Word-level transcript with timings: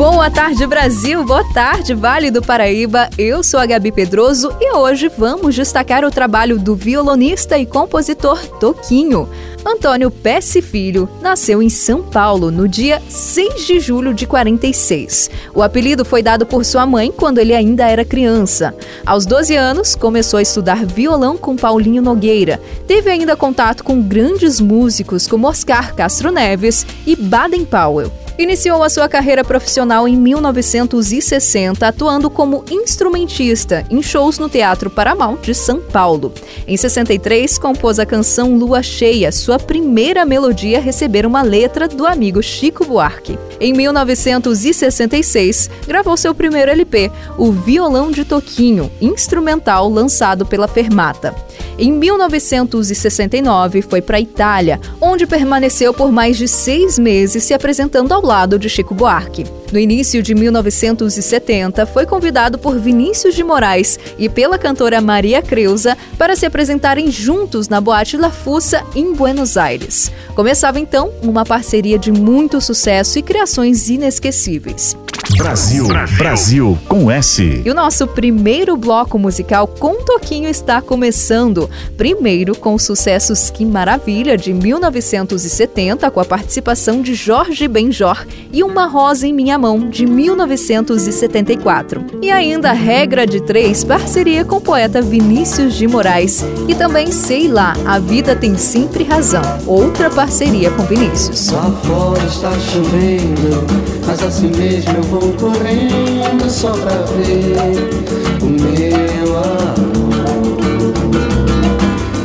Boa 0.00 0.30
tarde, 0.30 0.66
Brasil. 0.66 1.22
Boa 1.26 1.44
tarde, 1.52 1.92
Vale 1.92 2.30
do 2.30 2.40
Paraíba. 2.40 3.10
Eu 3.18 3.42
sou 3.42 3.60
a 3.60 3.66
Gabi 3.66 3.92
Pedroso 3.92 4.50
e 4.58 4.74
hoje 4.74 5.12
vamos 5.14 5.54
destacar 5.54 6.06
o 6.06 6.10
trabalho 6.10 6.58
do 6.58 6.74
violonista 6.74 7.58
e 7.58 7.66
compositor 7.66 8.38
Toquinho. 8.58 9.28
Antônio 9.62 10.10
Pesce 10.10 10.62
Filho 10.62 11.06
nasceu 11.20 11.62
em 11.62 11.68
São 11.68 12.02
Paulo 12.02 12.50
no 12.50 12.66
dia 12.66 13.02
6 13.10 13.66
de 13.66 13.78
julho 13.78 14.14
de 14.14 14.26
46. 14.26 15.30
O 15.54 15.62
apelido 15.62 16.02
foi 16.02 16.22
dado 16.22 16.46
por 16.46 16.64
sua 16.64 16.86
mãe 16.86 17.12
quando 17.14 17.36
ele 17.36 17.52
ainda 17.52 17.86
era 17.86 18.02
criança. 18.02 18.74
Aos 19.04 19.26
12 19.26 19.54
anos, 19.54 19.94
começou 19.94 20.38
a 20.38 20.42
estudar 20.42 20.86
violão 20.86 21.36
com 21.36 21.56
Paulinho 21.56 22.00
Nogueira. 22.00 22.58
Teve 22.86 23.10
ainda 23.10 23.36
contato 23.36 23.84
com 23.84 24.00
grandes 24.00 24.62
músicos 24.62 25.26
como 25.26 25.46
Oscar 25.46 25.94
Castro 25.94 26.32
Neves 26.32 26.86
e 27.06 27.14
Baden 27.14 27.66
Powell. 27.66 28.10
Iniciou 28.40 28.82
a 28.82 28.88
sua 28.88 29.06
carreira 29.06 29.44
profissional 29.44 30.08
em 30.08 30.16
1960, 30.16 31.86
atuando 31.86 32.30
como 32.30 32.64
instrumentista 32.70 33.84
em 33.90 34.00
shows 34.00 34.38
no 34.38 34.48
Teatro 34.48 34.88
Paramount 34.88 35.42
de 35.42 35.54
São 35.54 35.78
Paulo. 35.78 36.32
Em 36.66 36.74
63, 36.74 37.58
compôs 37.58 37.98
a 37.98 38.06
canção 38.06 38.56
Lua 38.56 38.82
Cheia, 38.82 39.30
sua 39.30 39.58
primeira 39.58 40.24
melodia 40.24 40.78
a 40.78 40.80
receber 40.80 41.26
uma 41.26 41.42
letra 41.42 41.86
do 41.86 42.06
amigo 42.06 42.42
Chico 42.42 42.82
Buarque. 42.82 43.38
Em 43.60 43.74
1966, 43.74 45.68
gravou 45.86 46.16
seu 46.16 46.34
primeiro 46.34 46.70
LP, 46.70 47.12
O 47.36 47.52
Violão 47.52 48.10
de 48.10 48.24
Toquinho, 48.24 48.90
instrumental 49.02 49.90
lançado 49.90 50.46
pela 50.46 50.66
Fermata. 50.66 51.34
Em 51.78 51.92
1969, 51.92 53.82
foi 53.82 54.02
para 54.02 54.16
a 54.16 54.20
Itália, 54.20 54.80
onde 55.00 55.26
permaneceu 55.26 55.94
por 55.94 56.12
mais 56.12 56.36
de 56.36 56.46
seis 56.46 56.98
meses 56.98 57.44
se 57.44 57.54
apresentando 57.54 58.12
ao 58.12 58.22
lado 58.22 58.58
de 58.58 58.68
Chico 58.68 58.94
Buarque. 58.94 59.44
No 59.72 59.78
início 59.78 60.22
de 60.22 60.34
1970, 60.34 61.86
foi 61.86 62.04
convidado 62.04 62.58
por 62.58 62.78
Vinícius 62.78 63.34
de 63.34 63.44
Moraes 63.44 63.98
e 64.18 64.28
pela 64.28 64.58
cantora 64.58 65.00
Maria 65.00 65.40
Creuza 65.40 65.96
para 66.18 66.34
se 66.34 66.44
apresentarem 66.44 67.10
juntos 67.10 67.68
na 67.68 67.80
Boate 67.80 68.16
La 68.16 68.30
Fussa, 68.30 68.82
em 68.94 69.12
Buenos 69.12 69.56
Aires. 69.56 70.10
Começava 70.34 70.80
então 70.80 71.12
uma 71.22 71.44
parceria 71.44 71.98
de 71.98 72.10
muito 72.10 72.60
sucesso 72.60 73.18
e 73.18 73.22
criações 73.22 73.88
inesquecíveis. 73.88 74.96
Brasil, 75.40 75.88
Brasil 76.18 76.78
com 76.86 77.10
S. 77.10 77.62
E 77.64 77.70
o 77.70 77.74
nosso 77.74 78.06
primeiro 78.06 78.76
bloco 78.76 79.18
musical 79.18 79.66
com 79.66 80.04
Toquinho 80.04 80.50
está 80.50 80.82
começando. 80.82 81.70
Primeiro 81.96 82.54
com 82.54 82.74
os 82.74 82.82
sucessos 82.82 83.48
Que 83.48 83.64
Maravilha 83.64 84.36
de 84.36 84.52
1970, 84.52 86.10
com 86.10 86.20
a 86.20 86.26
participação 86.26 87.00
de 87.00 87.14
Jorge 87.14 87.66
Benjor, 87.66 88.26
e 88.52 88.62
Uma 88.62 88.84
Rosa 88.84 89.26
em 89.26 89.32
Minha 89.32 89.56
Mão 89.56 89.88
de 89.88 90.04
1974. 90.04 92.04
E 92.20 92.30
ainda 92.30 92.72
Regra 92.72 93.26
de 93.26 93.40
Três, 93.40 93.82
parceria 93.82 94.44
com 94.44 94.56
o 94.56 94.60
poeta 94.60 95.00
Vinícius 95.00 95.74
de 95.74 95.88
Moraes. 95.88 96.44
E 96.68 96.74
também 96.74 97.10
Sei 97.10 97.48
Lá, 97.48 97.72
A 97.86 97.98
Vida 97.98 98.36
Tem 98.36 98.58
Sempre 98.58 99.04
Razão, 99.04 99.40
outra 99.66 100.10
parceria 100.10 100.70
com 100.72 100.82
Vinícius. 100.82 101.48
Lá 101.48 101.70
fora 101.82 102.26
está 102.26 102.52
chovendo, 102.60 103.89
mas 104.06 104.22
assim 104.22 104.50
mesmo 104.56 104.96
eu 104.96 105.02
vou 105.02 105.32
correndo 105.34 106.50
só 106.50 106.72
pra 106.72 107.02
ver 107.16 107.54
o 108.42 108.46
meu 108.46 109.38
amor. 109.38 110.00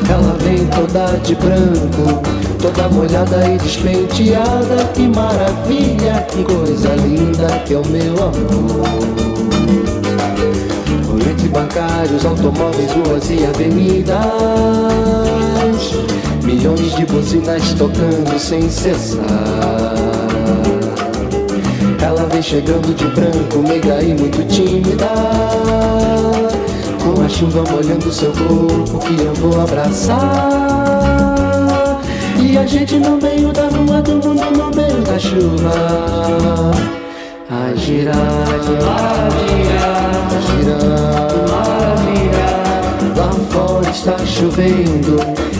Ela 0.10 0.38
vem 0.40 0.66
toda 0.68 1.18
de 1.24 1.36
branco, 1.36 2.22
toda 2.62 2.90
molhada 2.90 3.48
e 3.50 3.58
despenteada. 3.58 4.86
Que 4.94 5.08
maravilha, 5.08 6.26
que 6.30 6.44
coisa 6.44 6.96
linda 6.96 7.48
que 7.66 7.74
é 7.74 7.78
o 7.78 7.88
meu 7.88 8.14
amor. 8.14 8.86
Entre 11.30 11.48
bancários, 11.48 12.26
automóveis, 12.26 12.92
ruas 12.92 13.30
e 13.30 13.46
avenidas, 13.46 14.16
milhões 16.44 16.96
de 16.96 17.06
buzinas 17.06 17.74
tocando 17.74 18.40
sem 18.40 18.70
cessar. 18.70 20.25
Ela 22.16 22.28
vem 22.28 22.42
chegando 22.42 22.96
de 22.96 23.04
branco, 23.08 23.58
meiga 23.58 24.02
e 24.02 24.14
muito 24.14 24.42
tímida. 24.48 25.10
Com 27.04 27.22
a 27.22 27.28
chuva 27.28 27.62
molhando 27.70 28.10
seu 28.10 28.32
corpo 28.32 29.00
que 29.00 29.22
eu 29.22 29.34
vou 29.34 29.60
abraçar. 29.62 30.16
E 32.40 32.58
a 32.58 32.66
gente 32.66 32.96
no 33.00 33.18
meio 33.18 33.52
da 33.52 33.64
rua, 33.64 34.02
do 34.02 34.14
mundo 34.14 34.50
no 34.50 34.72
meio 34.74 35.02
da 35.02 35.20
chuva. 35.20 36.72
A 37.52 37.76
girar, 37.76 38.16
a 38.16 38.60
girar, 38.64 39.30
a 40.32 40.40
girar. 40.48 41.36
Lá 43.18 43.30
fora 43.50 43.90
está 43.90 44.18
chovendo, 44.26 45.20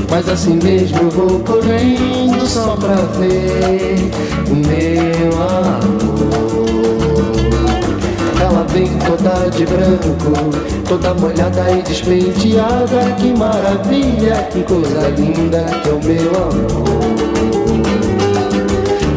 mas 0.10 0.30
assim 0.30 0.58
mesmo 0.64 1.00
eu 1.02 1.10
vou 1.10 1.40
correndo 1.42 2.48
só 2.48 2.78
pra 2.78 2.96
ver 3.20 4.10
o 4.50 4.56
meu 4.56 5.34
amor. 5.44 6.15
Vem 8.76 8.92
toda 9.00 9.50
de 9.52 9.66
branco, 9.66 10.18
toda 10.86 11.14
molhada 11.14 11.72
e 11.72 11.82
despenteada. 11.82 13.16
Que 13.18 13.34
maravilha, 13.34 14.50
que 14.52 14.64
coisa 14.64 15.08
linda 15.18 15.64
que 15.82 15.90
é 15.90 15.94
o 15.94 16.04
meu 16.04 16.30
amor. 16.44 16.84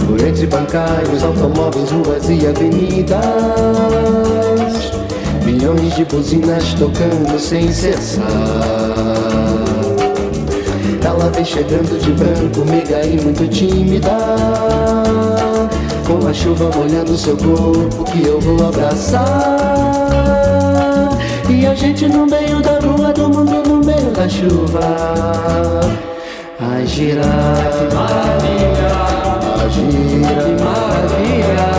Por 0.06 0.20
entre 0.24 0.46
bancários, 0.46 1.24
automóveis, 1.24 1.90
ruas 1.90 2.28
e 2.28 2.46
avenidas, 2.46 3.18
milhões 5.44 5.96
de 5.96 6.04
buzinas 6.04 6.74
tocando 6.74 7.36
sem 7.40 7.72
cessar. 7.72 8.24
Ela 11.04 11.30
vem 11.30 11.44
chegando 11.44 11.98
de 11.98 12.12
branco, 12.12 12.64
meiga 12.64 13.04
e 13.04 13.20
muito 13.20 13.48
tímida. 13.48 15.27
Com 16.08 16.26
a 16.26 16.32
chuva 16.32 16.70
molhando 16.74 17.18
seu 17.18 17.36
corpo 17.36 18.02
que 18.04 18.26
eu 18.26 18.40
vou 18.40 18.66
abraçar. 18.66 19.58
E 21.50 21.66
a 21.66 21.74
gente 21.74 22.08
no 22.08 22.24
meio 22.24 22.62
da 22.62 22.78
rua, 22.80 23.12
do 23.12 23.28
mundo 23.28 23.62
no 23.68 23.84
meio 23.84 24.10
da 24.12 24.26
chuva. 24.26 24.80
A 26.58 26.82
girar, 26.86 27.70
que 27.72 27.94
maravilha, 27.94 28.88
a 29.54 29.68
girar, 29.68 30.44
que 30.44 30.64
maravilha, 30.64 31.77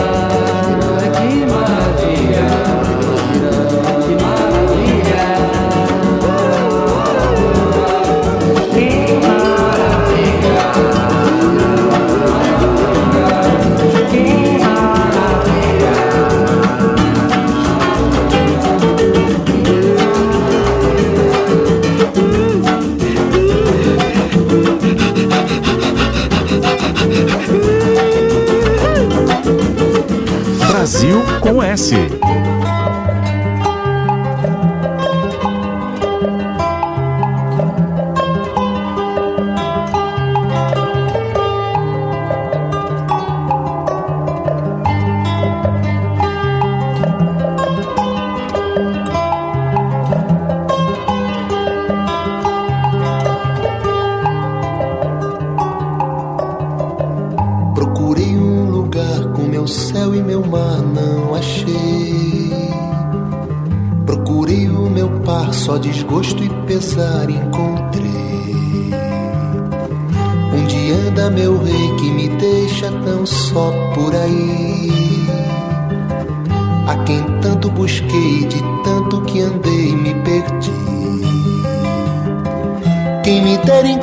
Brasil 30.80 31.20
com 31.42 31.62
S. 31.62 31.94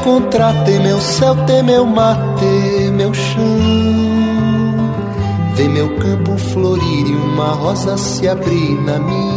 encontrar, 0.08 0.54
ter 0.64 0.80
meu 0.80 1.02
céu, 1.02 1.36
ter 1.46 1.62
meu 1.62 1.86
mar, 1.86 2.18
ter 2.40 2.90
meu 2.92 3.14
chão. 3.14 3.44
Ver 5.54 5.68
meu 5.68 5.98
campo 5.98 6.38
florir 6.38 7.08
e 7.08 7.14
uma 7.14 7.50
rosa 7.50 7.98
se 7.98 8.28
abrir 8.28 8.82
na 8.84 9.00
minha 9.00 9.37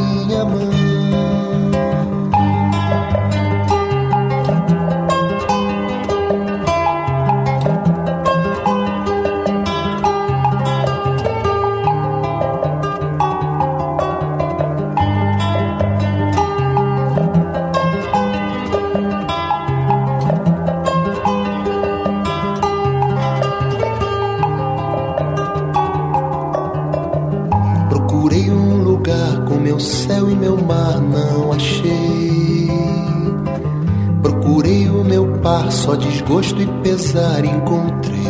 só 35.71 35.95
desgosto 35.95 36.61
e 36.61 36.67
pesar 36.83 37.45
encontrei. 37.45 38.21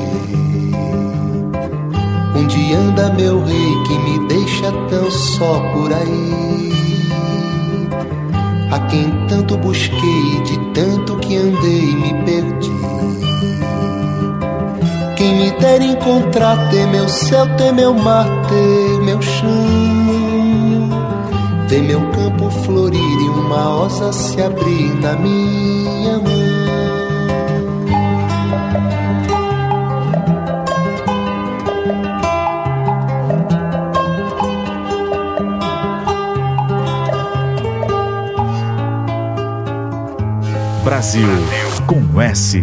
Onde 2.37 2.75
anda 2.75 3.13
meu 3.15 3.45
rei 3.45 3.75
que 3.87 3.99
me 3.99 4.29
deixa 4.29 4.73
tão 4.89 5.11
só 5.11 5.61
por 5.73 5.93
aí? 5.93 6.73
A 8.71 8.79
quem 8.87 9.11
tanto 9.29 9.59
busquei, 9.59 10.43
de 10.45 10.59
tanto 10.73 11.17
que 11.19 11.37
andei, 11.37 11.95
me 11.97 12.15
perdi. 12.25 12.71
Quem 15.17 15.35
me 15.35 15.51
der 15.59 15.83
encontrar, 15.83 16.71
ter 16.71 16.87
meu 16.87 17.09
céu, 17.09 17.47
ter 17.57 17.73
meu 17.73 17.93
mar, 17.93 18.27
ter 18.49 19.05
meu 19.05 19.21
chão. 19.21 19.90
Ver 21.71 21.83
meu 21.83 22.01
campo 22.11 22.51
florir 22.65 22.99
e 23.01 23.29
uma 23.29 23.85
osa 23.85 24.13
se 24.13 24.43
abrir 24.43 24.93
na 25.01 25.13
minha 25.15 26.19
mão. 26.19 26.41
Brasil 40.83 41.29
com 41.87 42.21
S. 42.21 42.61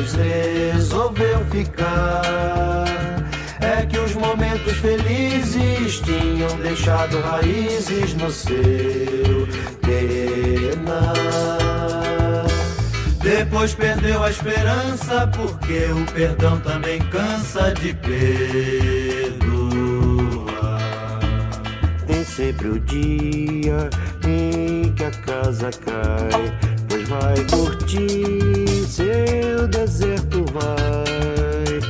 mas 0.00 0.14
resolveu 0.14 1.44
ficar. 1.50 2.84
É 3.60 3.84
que 3.84 3.98
os 3.98 4.14
momentos 4.14 4.72
felizes 4.78 6.00
tinham 6.00 6.56
deixado 6.58 7.20
raízes 7.20 8.14
no 8.14 8.30
seu 8.30 9.46
pena. 9.82 11.12
Depois 13.22 13.74
perdeu 13.74 14.22
a 14.22 14.30
esperança, 14.30 15.26
porque 15.36 15.84
o 15.92 16.06
perdão 16.12 16.58
também 16.60 17.00
cansa 17.10 17.72
de 17.74 17.92
perdoar 17.94 18.40
sempre 22.24 22.68
o 22.68 22.80
dia 22.80 23.90
em 24.24 24.90
que 24.92 25.04
a 25.04 25.10
casa 25.10 25.70
cai, 25.84 26.58
pois 26.88 27.08
vai 27.08 27.34
curtir 27.50 28.69
seu 28.90 29.68
deserto 29.68 30.44
vai. 30.52 31.80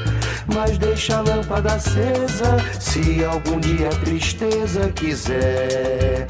Mas 0.55 0.76
deixa 0.76 1.17
a 1.17 1.20
lâmpada 1.23 1.75
acesa, 1.75 2.58
se 2.79 3.25
algum 3.25 3.58
dia 3.58 3.88
a 3.88 4.05
tristeza 4.05 4.91
quiser 4.91 6.26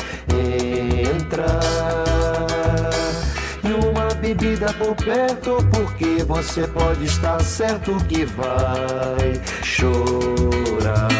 entrar. 1.16 1.50
E 3.64 3.86
uma 3.86 4.14
bebida 4.14 4.72
por 4.74 4.94
perto, 4.94 5.56
porque 5.72 6.22
você 6.22 6.66
pode 6.68 7.04
estar 7.04 7.42
certo 7.42 7.96
que 8.04 8.24
vai 8.24 9.40
chorar. 9.64 11.19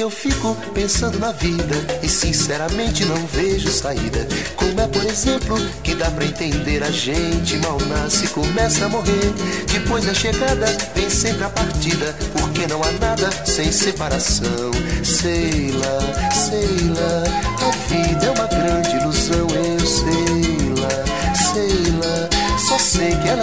que 0.00 0.04
eu 0.04 0.10
fico 0.10 0.56
pensando 0.72 1.18
na 1.18 1.30
vida 1.30 1.74
e 2.02 2.08
sinceramente 2.08 3.04
não 3.04 3.18
vejo 3.26 3.70
saída. 3.70 4.26
Como 4.56 4.80
é, 4.80 4.86
por 4.86 5.04
exemplo, 5.04 5.58
que 5.82 5.94
dá 5.94 6.10
pra 6.10 6.24
entender 6.24 6.82
a 6.82 6.90
gente 6.90 7.58
mal 7.58 7.78
nasce 7.80 8.26
começa 8.28 8.86
a 8.86 8.88
morrer. 8.88 9.30
Depois 9.70 10.06
da 10.06 10.14
chegada 10.14 10.74
vem 10.94 11.10
sempre 11.10 11.44
a 11.44 11.50
partida, 11.50 12.16
porque 12.32 12.66
não 12.66 12.82
há 12.82 12.90
nada 12.92 13.30
sem 13.44 13.70
separação. 13.70 14.70
Sei 15.04 15.70
lá, 15.72 16.32
sei 16.32 16.88
lá, 16.96 17.68
a 17.68 17.70
vida 17.92 18.24
é 18.24 18.30
uma 18.30 18.46
grande 18.46 18.96
ilusão, 18.96 19.48
eu 19.50 19.86
sei 19.86 20.80
lá, 20.80 21.04
sei 21.52 21.80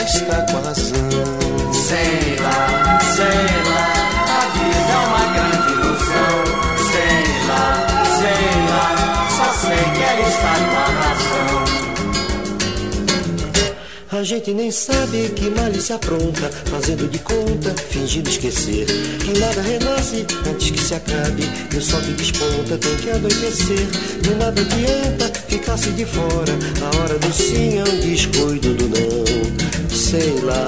está 0.07 0.41
com 0.41 0.57
a 0.57 0.61
razão. 0.61 1.09
Sei 1.73 2.35
lá, 2.41 2.99
sei 3.15 3.71
lá, 3.71 3.76
A 14.17 14.24
gente 14.24 14.51
nem 14.51 14.71
sabe 14.71 15.29
que 15.36 15.47
malícia 15.51 15.95
apronta, 15.95 16.50
fazendo 16.71 17.07
de 17.07 17.19
conta, 17.19 17.71
fingindo 17.88 18.27
esquecer. 18.27 18.88
Que 19.19 19.39
nada 19.39 19.62
renasce 19.62 20.25
antes 20.50 20.71
que 20.71 20.81
se 20.81 20.95
acabe, 20.95 21.43
e 21.71 21.77
o 21.77 21.81
sol 21.83 22.01
que 22.01 22.13
desponta 22.13 22.79
tem 22.79 22.95
que 22.95 23.12
anoitecer. 23.12 23.86
De 24.21 24.33
nada 24.33 24.59
adianta 24.59 25.31
ficar-se 25.47 25.91
de 25.91 26.03
fora, 26.03 26.51
a 26.81 26.97
hora 26.97 27.19
do 27.19 27.31
sim 27.31 27.77
é 27.77 27.83
um 27.83 28.00
descuido 28.00 28.74
do 28.74 28.89
não. 28.89 29.95
Sei 29.95 30.33
lá, 30.41 30.65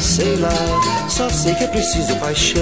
sei 0.00 0.34
lá, 0.38 1.08
só 1.08 1.30
sei 1.30 1.54
que 1.54 1.62
é 1.62 1.68
preciso 1.68 2.16
paixão. 2.16 2.60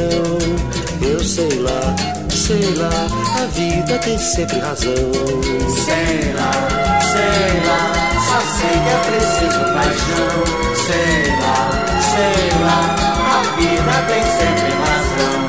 Eu 1.11 1.25
sei 1.25 1.59
lá, 1.61 1.97
sei 2.29 2.75
lá, 2.75 3.43
a 3.43 3.47
vida 3.47 3.97
tem 4.01 4.19
sempre 4.19 4.59
razão. 4.59 4.93
Sei 4.93 6.35
lá, 6.35 7.01
sei 7.01 7.67
lá, 7.67 7.98
só 8.21 8.41
sei 8.41 8.71
que 8.71 8.89
é 8.89 8.99
preciso 9.07 9.61
paixão. 9.75 10.29
Sei 10.75 11.23
lá, 11.41 11.59
sei 12.01 12.51
lá, 12.65 12.81
a 13.31 13.43
vida 13.57 13.95
tem 14.09 14.23
sempre 14.23 14.71
razão. 14.73 15.48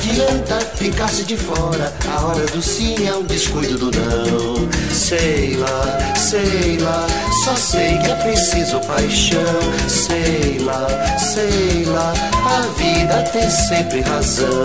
Adianta 0.00 0.58
ficar-se 0.76 1.24
de 1.24 1.36
fora. 1.36 1.92
A 2.08 2.24
hora 2.24 2.46
do 2.46 2.62
sim 2.62 3.06
é 3.06 3.14
um 3.14 3.22
descuido 3.22 3.76
do 3.76 3.90
não. 3.90 4.68
Sei 4.92 5.56
lá, 5.56 5.98
sei 6.16 6.78
lá, 6.78 7.06
só 7.44 7.54
sei 7.54 7.98
que 7.98 8.10
é 8.10 8.14
preciso 8.14 8.80
paixão. 8.80 9.40
Sei 9.88 10.58
lá, 10.60 10.86
sei 11.18 11.84
lá, 11.84 12.12
a 12.46 12.60
vida 12.78 13.22
tem 13.32 13.48
sempre 13.50 14.00
razão. 14.00 14.64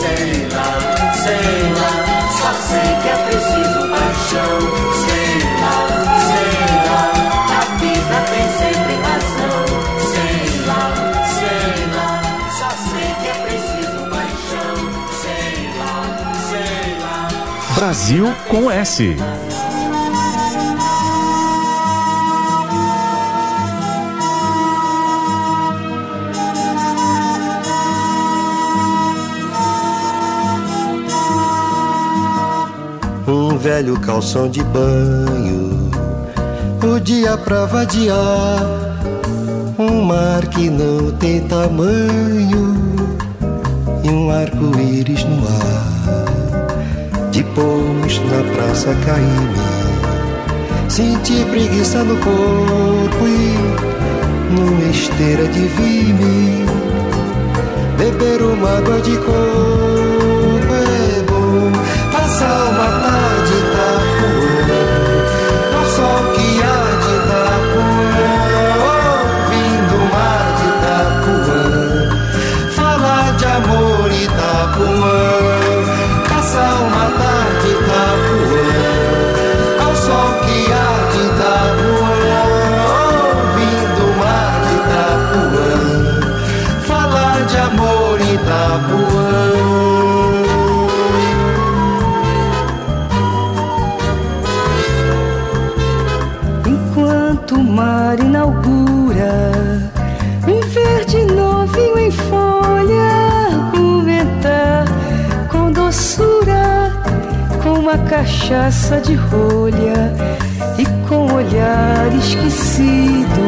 Sei 0.00 0.48
lá, 0.54 1.12
sei 1.14 1.72
lá, 1.74 1.92
só 2.38 2.52
sei 2.68 2.88
que 3.02 3.08
é 3.08 3.16
preciso 3.28 3.80
paixão. 3.90 4.60
Sei 5.06 5.15
Brasil 17.76 18.24
com 18.48 18.70
S. 18.70 19.14
Um 33.28 33.58
velho 33.58 34.00
calção 34.00 34.48
de 34.48 34.64
banho, 34.64 35.90
o 36.82 36.98
dia 36.98 37.36
pra 37.36 37.66
vadiar. 37.66 38.96
Um 39.78 40.02
mar 40.02 40.46
que 40.46 40.70
não 40.70 41.12
tem 41.18 41.46
tamanho 41.46 42.74
e 44.02 44.08
um 44.08 44.30
arco-íris 44.30 45.24
no 45.24 45.46
ar. 45.46 45.95
Depois 47.56 48.18
na 48.18 48.54
praça 48.54 48.94
caí-me, 49.06 50.90
senti 50.90 51.42
preguiça 51.46 52.04
no 52.04 52.14
corpo 52.16 53.26
e 53.26 54.54
numa 54.54 54.90
esteira 54.90 55.48
de 55.48 55.60
vime. 55.60 56.66
Beber 57.96 58.42
uma 58.42 58.76
água 58.76 59.00
de 59.00 59.16
coco 59.16 59.75
cachaça 108.66 109.00
de 109.00 109.14
rolha 109.14 110.12
e 110.76 110.84
com 111.08 111.32
olhar 111.32 112.12
esquecido. 112.16 113.44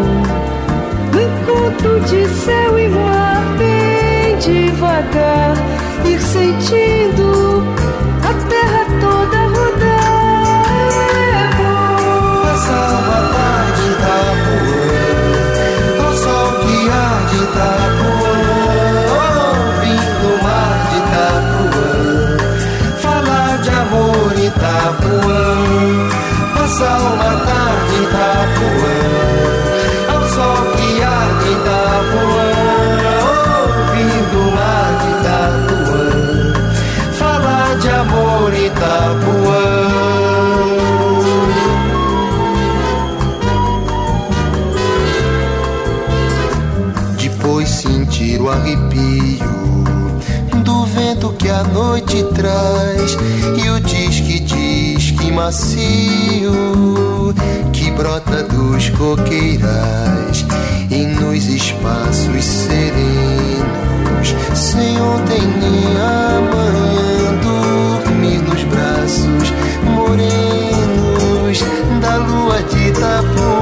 No 1.12 1.20
encontro 1.20 2.00
de 2.02 2.28
céu 2.28 2.67
macio 55.48 56.52
que 57.72 57.90
brota 57.92 58.42
dos 58.42 58.90
coqueirais 58.90 60.44
e 60.90 61.06
nos 61.06 61.46
espaços 61.46 62.44
serenos. 62.44 64.34
Sem 64.54 65.00
ontem 65.00 65.40
nem 65.40 65.96
amanhã 65.96 67.32
dormir 68.04 68.42
nos 68.42 68.62
braços 68.64 69.50
morenos 69.84 71.60
da 72.02 72.16
lua 72.16 72.62
de 72.64 72.88
Itapuã 72.88 73.57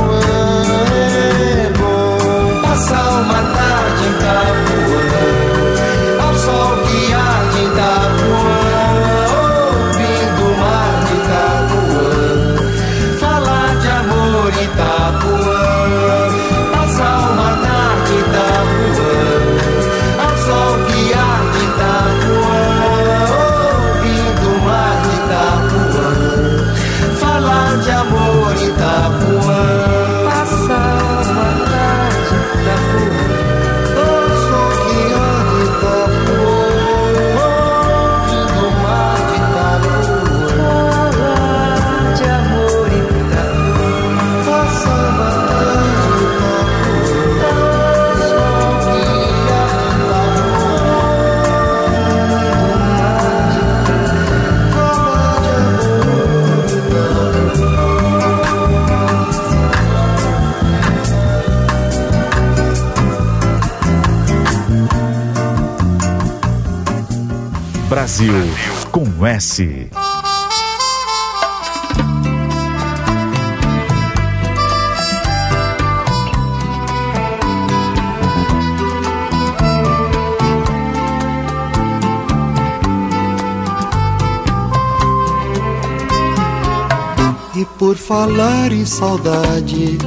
E 87.54 87.64
por 87.78 87.94
falar 87.96 88.72
em 88.72 88.86
saudade, 88.86 89.98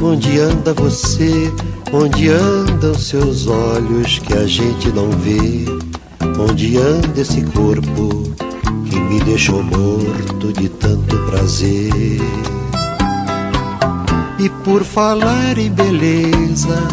onde 0.00 0.38
anda 0.38 0.72
você? 0.74 1.52
Onde 1.92 2.28
andam 2.28 2.94
seus 2.94 3.48
olhos 3.48 4.20
que 4.20 4.34
a 4.34 4.46
gente 4.46 4.88
não 4.92 5.10
vê? 5.10 5.64
Onde 6.38 6.76
anda 6.76 7.20
esse 7.20 7.42
corpo 7.46 8.47
me 9.08 9.20
deixou 9.20 9.62
morto 9.62 10.52
de 10.52 10.68
tanto 10.68 11.16
prazer? 11.26 12.20
E 14.38 14.48
por 14.64 14.84
falar 14.84 15.58
em 15.58 15.70
beleza, 15.70 16.88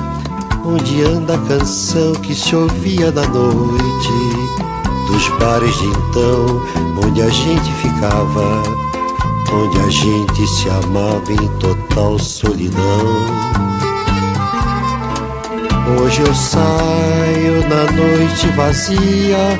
onde 0.66 1.04
anda 1.04 1.36
a 1.36 1.48
canção 1.48 2.14
que 2.14 2.34
se 2.34 2.56
ouvia 2.56 3.12
na 3.12 3.28
noite? 3.28 4.10
Dos 5.08 5.28
bares 5.40 5.76
de 5.78 5.86
então, 5.86 6.62
onde 7.04 7.22
a 7.22 7.30
gente 7.30 7.72
ficava 7.74 8.86
onde 9.56 9.80
a 9.80 9.90
gente 9.90 10.48
se 10.48 10.70
amava 10.70 11.32
em 11.32 11.48
total 11.60 12.20
solidão. 12.20 13.06
Hoje 16.02 16.22
eu 16.22 16.34
saio 16.34 17.62
na 17.70 17.92
noite 17.92 18.48
vazia, 18.56 19.60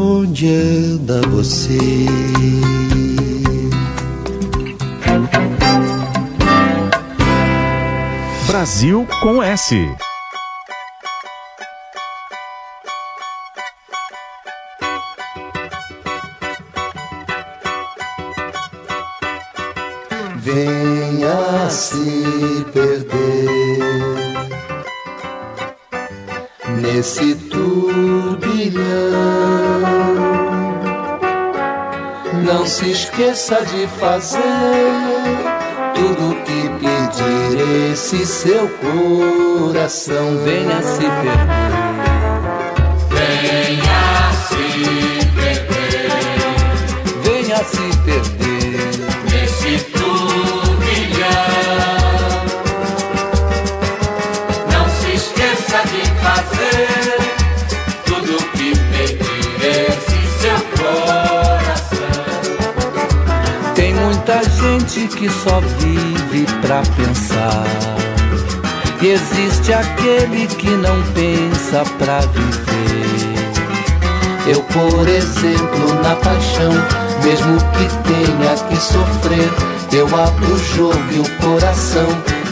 Onde 0.00 0.46
anda 0.46 1.20
você? 1.22 1.76
Brasil 8.46 9.04
com 9.20 9.42
S. 9.42 9.74
Venha 20.36 21.68
se 21.70 22.64
perder 22.72 23.78
nesse 26.80 27.34
esqueça 32.98 33.64
de 33.64 33.86
fazer 33.86 34.40
tudo 35.94 36.34
que 36.42 36.68
pedir 36.80 37.92
esse 37.92 38.26
seu 38.26 38.68
coração 38.68 40.36
venha 40.44 40.82
se 40.82 41.02
perder. 41.02 41.87
Muita 64.28 64.44
gente 64.50 65.08
que 65.16 65.30
só 65.30 65.58
vive 65.78 66.44
pra 66.60 66.82
pensar. 66.96 67.64
E 69.00 69.06
existe 69.06 69.72
aquele 69.72 70.46
que 70.46 70.68
não 70.68 71.02
pensa 71.14 71.82
pra 71.96 72.20
viver. 72.20 73.38
Eu, 74.46 74.62
por 74.64 75.08
exemplo, 75.08 75.94
na 76.02 76.14
paixão, 76.16 76.72
mesmo 77.24 77.56
que 77.72 77.88
tenha 78.06 78.54
que 78.68 78.76
sofrer, 78.76 79.50
eu 79.92 80.06
abro 80.06 80.52
o 80.52 80.58
jogo 80.58 80.98
e 81.10 81.20
o 81.20 81.28
coração 81.38 82.08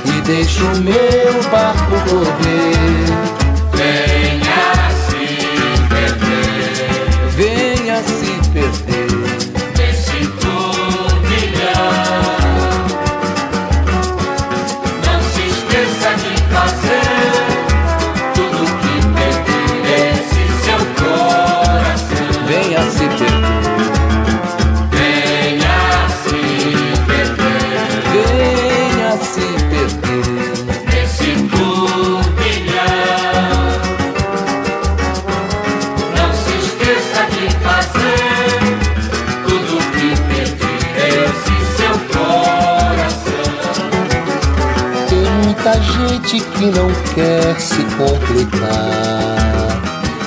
e 0.07 0.21
deixo 0.23 0.65
o 0.65 0.77
meu 0.79 1.43
barco 1.51 1.95
correr. 2.09 3.07
Venha 3.75 4.46
gente 46.27 46.41
que 46.41 46.67
não 46.67 46.89
quer 47.15 47.61
se 47.61 47.83
complicar. 47.97 49.81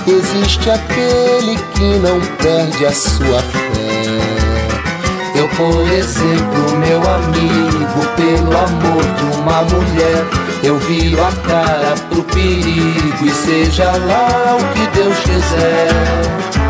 Existe 0.07 0.69
aquele 0.69 1.57
que 1.75 1.99
não 1.99 2.19
perde 2.38 2.85
a 2.85 2.91
sua 2.91 3.41
fé. 3.41 3.59
Eu, 5.35 5.47
por 5.49 5.91
exemplo, 5.91 6.77
meu 6.77 7.01
amigo, 7.01 8.05
pelo 8.15 8.57
amor 8.57 9.03
de 9.15 9.38
uma 9.38 9.62
mulher, 9.63 10.25
eu 10.63 10.77
viro 10.79 11.21
a 11.21 11.31
cara 11.47 11.95
pro 12.09 12.23
perigo 12.23 13.25
e 13.25 13.31
seja 13.31 13.91
lá 13.91 14.57
o 14.57 14.73
que 14.73 14.88
Deus 14.97 15.17
quiser. 15.19 16.68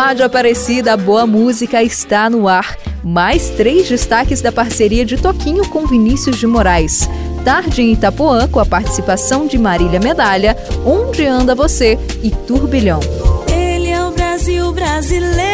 Rádio 0.00 0.24
Aparecida, 0.24 0.92
a 0.92 0.96
boa 0.96 1.26
música 1.26 1.82
está 1.82 2.30
no 2.30 2.46
ar. 2.46 2.78
Mais 3.02 3.50
três 3.50 3.88
destaques 3.88 4.40
da 4.40 4.52
parceria 4.52 5.04
de 5.04 5.16
Toquinho 5.16 5.68
com 5.68 5.88
Vinícius 5.88 6.36
de 6.36 6.46
Moraes. 6.46 7.10
Tarde 7.44 7.82
em 7.82 7.94
Itapuã, 7.94 8.46
com 8.46 8.60
a 8.60 8.64
participação 8.64 9.48
de 9.48 9.58
Marília 9.58 9.98
Medalha, 9.98 10.56
Onde 10.86 11.26
Anda 11.26 11.52
Você 11.52 11.98
e 12.22 12.30
Turbilhão. 12.30 13.00
Ele 13.52 13.88
é 13.88 14.00
o 14.04 14.12
Brasil 14.12 14.70
brasileiro. 14.70 15.47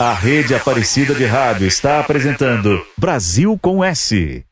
A 0.00 0.12
Rede 0.12 0.54
Aparecida 0.54 1.12
de 1.12 1.24
Rádio 1.24 1.66
está 1.66 1.98
apresentando 1.98 2.80
Brasil 2.96 3.58
com 3.60 3.82
S. 3.82 4.44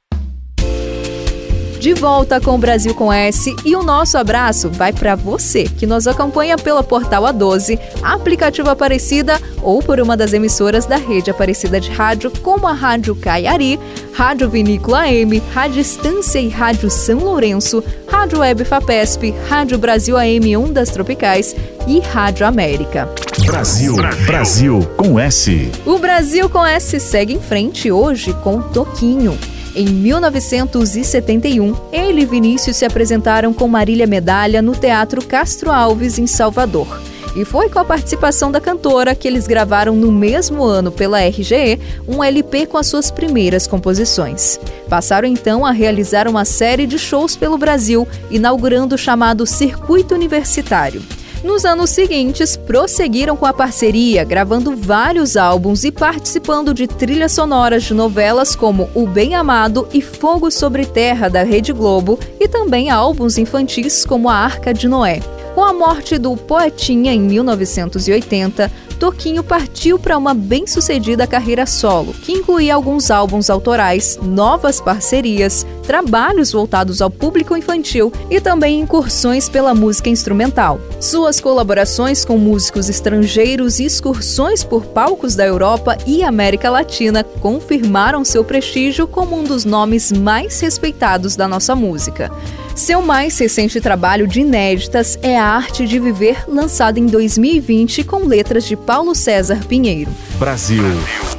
De 1.79 1.95
volta 1.95 2.41
com 2.41 2.57
o 2.57 2.59
Brasil 2.59 2.93
com 2.93 3.13
S 3.13 3.55
e 3.65 3.77
o 3.77 3.83
nosso 3.85 4.19
abraço 4.19 4.69
vai 4.69 4.93
para 4.93 5.15
você 5.15 5.63
que 5.63 5.87
nos 5.87 6.09
acompanha 6.09 6.59
pela 6.59 6.83
Portal 6.83 7.23
A12, 7.23 7.79
aplicativo 8.03 8.71
Aparecida 8.71 9.41
ou 9.63 9.81
por 9.81 10.01
uma 10.01 10.17
das 10.17 10.33
emissoras 10.33 10.85
da 10.85 10.97
rede 10.97 11.31
Aparecida 11.31 11.81
de 11.81 11.93
Rádio, 11.93 12.33
como 12.43 12.67
a 12.67 12.73
Rádio 12.73 13.15
Caiari, 13.15 13.79
Rádio 14.15 14.51
Vinícola 14.51 15.03
AM, 15.03 15.41
Rádio 15.55 15.81
Estância 15.81 16.41
e 16.41 16.49
Rádio 16.49 16.91
São 16.91 17.21
Lourenço, 17.21 17.85
Rádio 18.09 18.41
Web 18.41 18.65
Fapesp, 18.65 19.33
Rádio 19.49 19.79
Brasil 19.79 20.17
AM 20.17 20.57
Ondas 20.57 20.91
Tropicais 20.91 21.55
e 21.87 22.01
Rádio 22.01 22.45
América. 22.45 23.09
Brasil, 23.47 23.95
Brasil 24.27 24.81
com 24.97 25.21
S. 25.21 25.71
O 25.87 25.99
Brasil 25.99 26.51
com 26.51 26.67
S 26.67 26.99
segue 26.99 27.33
em 27.33 27.41
frente 27.41 27.93
hoje 27.93 28.35
com 28.43 28.61
Toquinho. 28.61 29.39
Em 29.75 29.87
1971, 29.87 31.75
ele 31.93 32.23
e 32.23 32.27
Vinícius 32.27 32.77
se 32.77 32.85
apresentaram 32.85 33.55
com 33.55 33.69
Marília 33.69 34.05
Medalha 34.07 34.61
no 34.61 34.73
Teatro 34.75 35.25
Castro 35.25 35.71
Alves, 35.71 36.19
em 36.19 36.27
Salvador. 36.27 37.01
E 37.37 37.45
foi 37.45 37.71
com 37.71 37.79
a 37.79 37.85
participação 37.85 38.51
da 38.51 38.61
cantora 38.61 39.15
que 39.15 39.29
eles 39.29 39.47
gravaram 39.47 39.95
no 39.95 40.11
mesmo 40.11 40.65
ano 40.65 40.91
pela 40.91 41.21
RGE 41.21 41.79
um 42.09 42.25
LP 42.25 42.67
com 42.67 42.79
as 42.79 42.89
suas 42.89 43.13
primeiras 43.13 43.67
composições. 43.67 44.59
Passaram 44.89 45.29
então 45.29 45.65
a 45.65 45.71
realizar 45.71 46.27
uma 46.27 46.45
série 46.45 46.87
de 46.87 46.99
shows 46.99 47.37
pelo 47.37 47.57
Brasil, 47.57 48.09
inaugurando 48.29 48.97
o 48.97 48.99
chamado 48.99 49.47
Circuito 49.47 50.15
Universitário. 50.15 51.01
Nos 51.45 51.65
anos 51.65 51.91
seguintes, 51.91 52.57
prosseguiram 52.57 53.37
com 53.37 53.47
a 53.47 53.53
parceria, 53.53 54.25
gravando 54.25 54.75
vários 54.75 55.37
álbuns 55.37 55.85
e 55.85 55.93
participando 55.93 56.73
de 56.73 56.87
trilhas 56.87 57.33
sonoras 57.33 57.85
de 57.85 57.95
novelas 57.95 58.57
como 58.57 58.89
O 58.95 59.07
Bem 59.07 59.35
Amado 59.35 59.87
e 59.93 60.01
Fogo 60.01 60.51
sobre 60.51 60.87
Terra 60.87 61.29
da 61.29 61.43
Rede 61.43 61.73
Globo 61.73 62.19
e 62.41 62.49
também 62.49 62.91
álbuns 62.91 63.39
infantis 63.39 64.05
como 64.05 64.29
A 64.29 64.35
Arca 64.35 64.73
de 64.73 64.89
Noé. 64.89 65.21
Com 65.55 65.63
a 65.63 65.73
morte 65.73 66.19
do 66.19 66.37
Poetinha 66.37 67.13
em 67.13 67.21
1980, 67.21 68.71
Toquinho 68.99 69.45
partiu 69.45 69.99
para 69.99 70.17
uma 70.17 70.33
bem-sucedida 70.33 71.27
carreira 71.27 71.67
solo, 71.67 72.15
que 72.15 72.33
incluía 72.33 72.75
alguns 72.75 73.11
álbuns 73.11 73.51
autorais, 73.51 74.19
novas 74.23 74.81
parcerias, 74.81 75.67
trabalhos 75.87 76.53
voltados 76.53 77.01
ao 77.03 77.11
público 77.11 77.57
infantil 77.57 78.13
e 78.31 78.41
também 78.41 78.81
incursões 78.81 79.49
pela 79.49 79.75
música 79.75 80.09
instrumental. 80.09 80.81
Suas 81.01 81.41
colaborações 81.41 82.25
com 82.25 82.39
músicos 82.39 82.89
estrangeiros 82.89 83.79
e 83.79 83.85
excursões 83.85 84.65
por 84.65 84.87
palcos 84.87 85.35
da 85.35 85.47
Europa 85.47 85.97
e 86.07 86.23
América 86.23 86.71
Latina 86.71 87.23
confirmaram 87.23 88.25
seu 88.25 88.43
prestígio 88.43 89.07
como 89.07 89.39
um 89.39 89.45
dos 89.45 89.65
nomes 89.65 90.11
mais 90.11 90.59
respeitados 90.61 91.37
da 91.37 91.47
nossa 91.47 91.77
música. 91.77 92.33
Seu 92.77 93.01
mais 93.01 93.39
recente 93.39 93.81
trabalho 93.81 94.27
de 94.27 94.43
inéditas 94.43 95.19
é 95.23 95.39
A 95.39 95.47
Arte 95.47 95.87
de 95.87 95.99
Viver, 95.99 96.45
lançado 96.47 96.99
em 96.99 97.07
2020 97.07 98.05
com 98.05 98.19
letras 98.19 98.67
de 98.67 98.77
Paulo 98.77 99.15
César 99.15 99.65
Pinheiro. 99.67 100.11
Brasil 100.39 100.85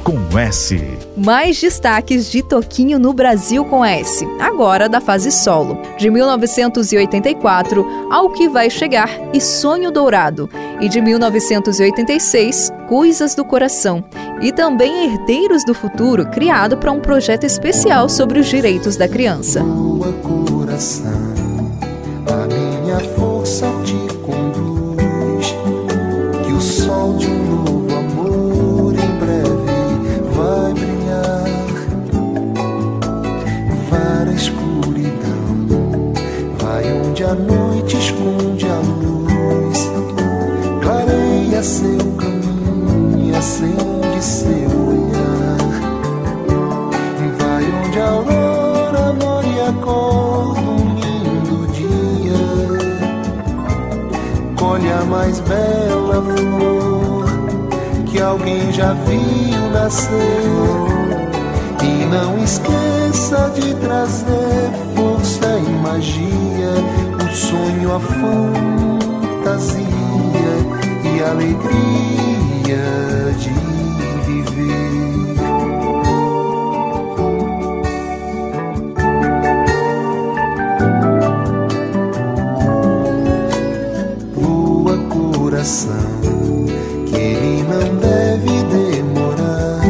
com 0.02 0.18
S. 0.36 0.82
Mais 1.16 1.60
destaques 1.60 2.28
de 2.28 2.42
Toquinho 2.42 2.98
no 2.98 3.12
Brasil 3.12 3.64
com 3.64 3.84
S, 3.84 4.26
agora 4.40 4.88
da 4.88 5.00
fase 5.00 5.30
solo, 5.30 5.80
de 5.96 6.10
1984 6.10 7.86
ao 8.10 8.30
que 8.30 8.48
vai 8.48 8.68
chegar 8.68 9.08
e 9.32 9.40
Sonho 9.40 9.92
Dourado, 9.92 10.50
e 10.80 10.88
de 10.88 11.00
1986 11.00 12.70
Coisas 12.88 13.34
do 13.34 13.44
Coração, 13.44 14.04
e 14.40 14.52
também 14.52 15.04
Herdeiros 15.04 15.64
do 15.64 15.74
Futuro, 15.74 16.26
criado 16.26 16.76
para 16.76 16.92
um 16.92 17.00
projeto 17.00 17.44
especial 17.44 18.08
sobre 18.08 18.38
os 18.38 18.46
direitos 18.46 18.96
da 18.96 19.08
criança. 19.08 19.62
Coração, 20.22 21.12
a 22.26 22.46
minha 22.46 23.00
força 23.16 23.66
te 23.84 23.96
conduz. 24.22 25.54
Que 26.46 26.52
o 26.52 26.60
sol 26.60 27.16
de 27.16 27.26
um 27.26 27.64
novo 27.64 27.94
amor 27.94 28.94
em 28.94 29.18
breve 29.18 30.22
vai 30.32 30.72
brilhar. 30.74 31.44
Vara 33.90 34.30
escuridão, 34.30 36.12
vai 36.58 36.84
onde 36.92 37.24
a 37.24 37.34
noite 37.34 37.96
esconde 37.98 38.47
mais 55.28 55.40
bela 55.40 56.22
flor 56.22 57.26
que 58.06 58.18
alguém 58.18 58.72
já 58.72 58.94
viu 58.94 59.70
nascer. 59.70 60.16
E 61.82 62.06
não 62.06 62.42
esqueça 62.42 63.52
de 63.54 63.74
trazer 63.74 64.70
força 64.96 65.58
e 65.58 65.70
magia, 65.82 66.72
o 67.22 67.28
sonho, 67.34 67.94
a 67.94 68.00
fantasia 68.00 69.84
e 71.04 71.22
a 71.22 71.30
alegria 71.30 72.78
de 73.38 73.57
coração 85.58 85.96
que 87.06 87.16
ele 87.16 87.64
não 87.64 87.96
deve 87.96 88.62
demorar. 88.64 89.80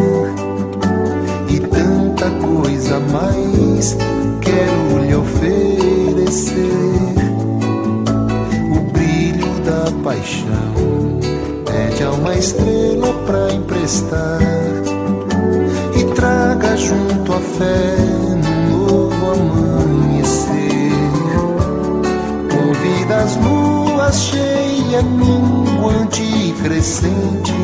E 1.47 1.61
tanta 1.61 2.31
coisa 2.41 2.99
mais 3.01 3.97
quero 4.41 5.05
lhe 5.05 5.15
oferecer. 5.15 6.55
O 8.75 8.81
brilho 8.93 9.61
da 9.61 9.93
paixão 10.03 11.21
pede 11.67 12.03
a 12.03 12.11
uma 12.13 12.35
estrela 12.35 13.13
para 13.27 13.53
emprestar. 13.53 14.28
sing 27.01 27.43
to 27.45 27.58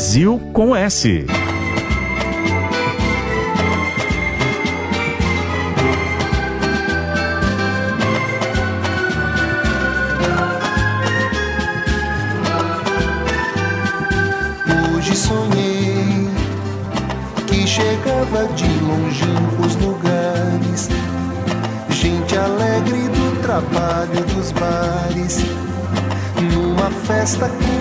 Brasil 0.00 0.40
com 0.54 0.74
S. 0.74 1.26
Hoje 14.96 15.14
sonhei 15.14 16.30
que 17.46 17.66
chegava 17.66 18.46
de 18.54 18.68
longínquos 18.80 19.76
lugares, 19.82 20.88
gente 21.90 22.38
alegre 22.38 23.02
do 23.02 23.42
trabalho 23.42 24.24
dos 24.34 24.50
bares, 24.52 25.44
numa 26.54 26.90
festa 26.90 27.50
com 27.50 27.79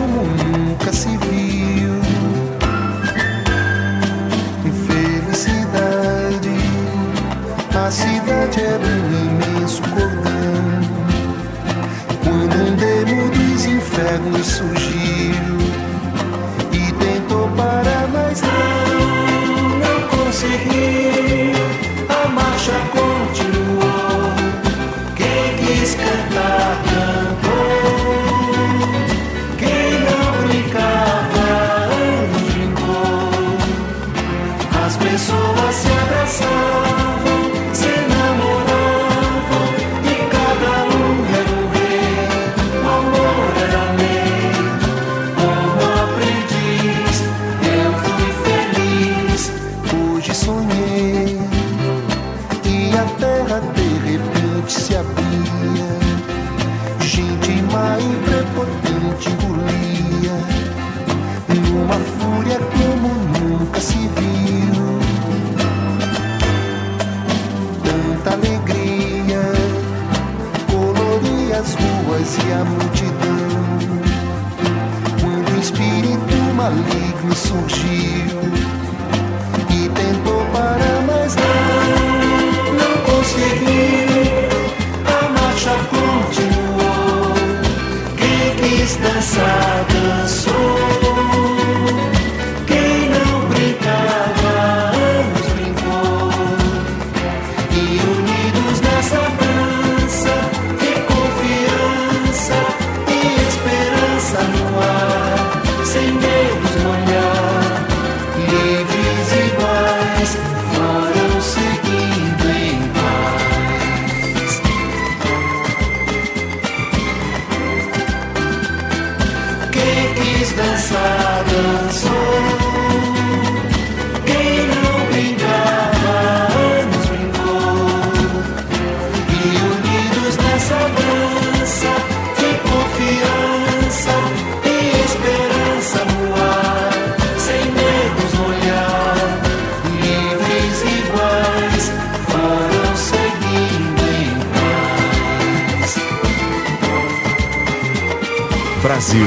Brasil 148.82 149.26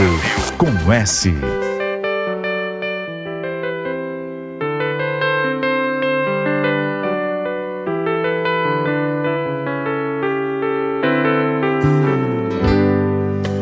com 0.57 0.91
S. 0.91 1.31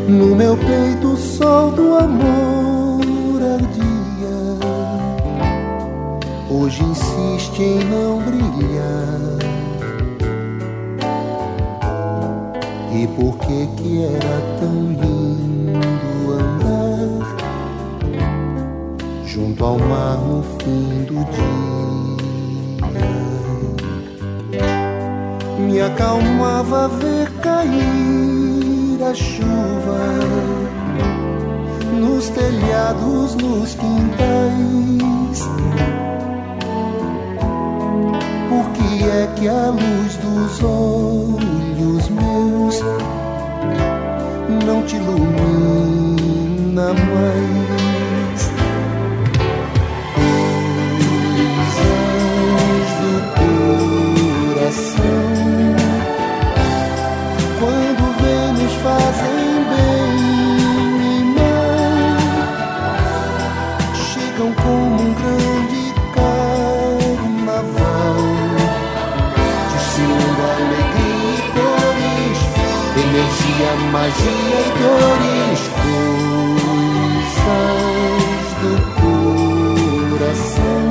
No 0.08 0.36
meu 0.36 0.56
peito 0.56 1.08
o 1.08 1.16
sol 1.16 1.72
do 1.72 1.96
amor 1.96 3.42
ardia. 3.42 4.58
Hoje 6.48 6.84
insiste 6.84 7.62
em 7.62 7.80
não 7.86 8.22
brilhar. 8.22 9.40
E 12.92 13.08
por 13.08 13.36
que 13.38 13.66
que 13.76 14.04
era 14.04 14.58
tão 14.60 14.79
fim 20.42 21.04
do 21.04 21.24
dia? 21.30 21.80
Me 25.58 25.80
acalmava 25.80 26.88
ver 26.88 27.30
cair 27.40 29.02
a 29.02 29.14
chuva 29.14 30.00
nos 32.00 32.28
telhados, 32.30 33.34
nos 33.36 33.74
quintais. 33.74 35.48
Por 38.48 38.70
que 38.72 39.04
é 39.04 39.26
que 39.36 39.48
a 39.48 39.70
luz 39.70 40.16
dos 40.16 40.62
olhos 40.62 42.08
meus 42.08 42.80
não 44.64 44.82
te 44.82 44.96
ilumina 44.96 46.92
mais? 46.94 47.59
Magia 73.90 74.24
e 74.24 74.70
dores, 74.78 75.60
coisas 75.82 77.30
do 78.60 78.72
coração. 80.18 80.84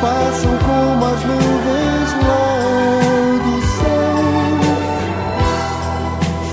Passam 0.00 0.54
como 0.58 1.04
as 1.04 1.20
nuvens 1.24 2.10
lá 2.26 2.48
do 3.44 3.56
céu, 3.76 4.18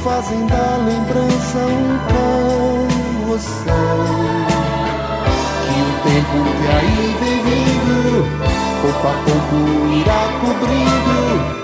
fazem 0.03 0.41
da 0.47 0.67
lembrança 0.86 1.57
um 1.57 1.99
carrossel. 3.27 3.73
Que 5.65 5.77
o 5.81 5.91
tempo 6.03 6.38
que 6.57 6.67
aí 6.67 7.01
vem 7.19 7.38
vindo, 7.43 8.13
pouco 8.81 9.03
a 9.07 9.10
pouco 9.25 9.55
irá 9.93 10.21
cobrindo 10.41 11.61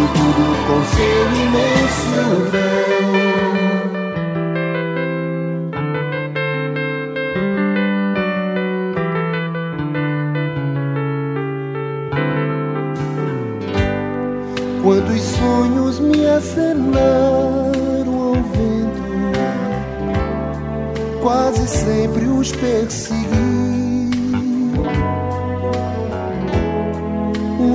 tudo, 0.00 0.12
tudo 0.14 0.44
com 0.66 0.80
seu 0.84 1.22
imenso 1.44 2.22
véu. 2.50 2.70
Quantos 14.82 15.22
sonhos 15.22 16.00
me 16.00 16.26
acenaram 16.26 18.14
ao 18.28 18.34
vento, 18.34 19.02
quase 21.20 21.68
sempre 21.68 22.24
os 22.26 22.50
persegui. 22.52 23.59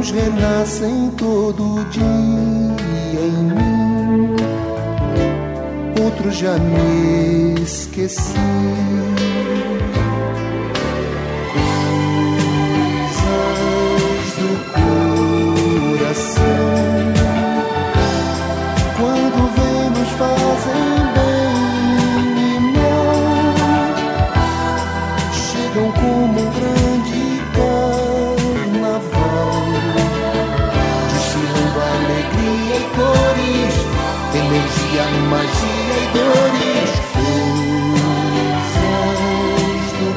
Uns 0.06 0.12
renascem 0.12 1.10
todo 1.18 1.84
dia 1.90 2.04
em 2.04 3.44
mim, 3.56 4.36
outros 6.00 6.38
já 6.38 6.60
me 6.60 7.60
esqueci. 7.64 8.36
Magia 35.30 35.98
e 35.98 36.08
dores, 36.14 36.92
coisas 38.76 39.06
do 40.00 40.10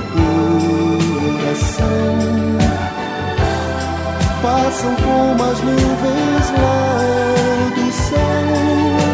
coração 1.38 2.18
passam 4.42 4.94
como 4.96 5.42
as 5.42 5.58
nuvens 5.60 6.46
lá 6.58 6.98
do 7.74 7.86
céu, 7.92 9.08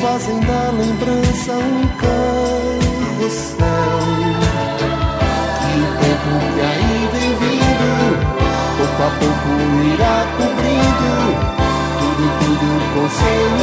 fazem 0.00 0.40
da 0.40 0.62
lembrança 0.70 1.52
um 1.52 1.88
carrossel. 2.00 3.62
Que 5.62 5.72
o 5.78 5.82
tempo 6.00 6.30
que 6.54 6.60
aí 6.60 6.96
vem 7.12 7.30
vindo, 7.38 7.88
pouco 8.76 9.00
a 9.02 9.10
pouco 9.18 9.50
irá 9.94 10.16
tudo 13.02 13.02
com 13.02 13.08
seu 13.08 13.62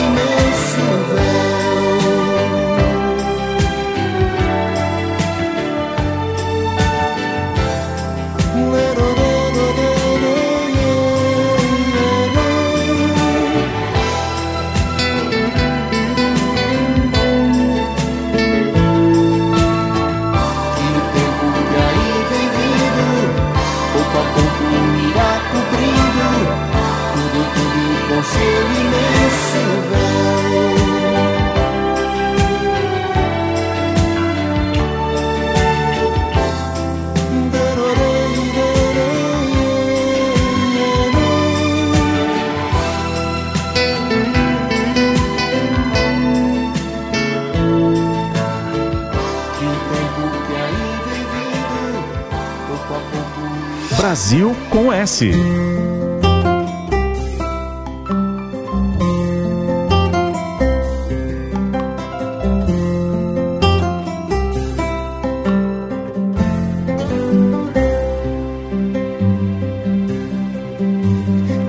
Brasil 54.09 54.55
com 54.71 54.91
S. 54.91 55.29